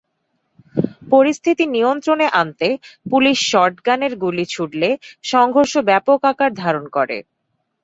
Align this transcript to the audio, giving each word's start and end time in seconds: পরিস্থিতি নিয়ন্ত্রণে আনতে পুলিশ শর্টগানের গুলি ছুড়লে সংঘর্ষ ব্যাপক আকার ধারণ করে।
পরিস্থিতি 1.11 1.63
নিয়ন্ত্রণে 1.75 2.27
আনতে 2.41 2.67
পুলিশ 3.05 3.37
শর্টগানের 3.51 4.13
গুলি 4.23 4.45
ছুড়লে 4.49 4.89
সংঘর্ষ 5.25 5.73
ব্যাপক 5.89 6.19
আকার 6.31 6.51
ধারণ 6.61 6.85
করে। 6.95 7.17